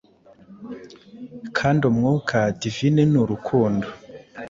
Kandi 1.57 1.81
umwuka 1.91 2.37
Divine 2.59 3.01
ni 3.11 3.17
Urukundo. 3.23 3.87